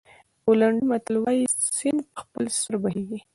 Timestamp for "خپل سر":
2.23-2.73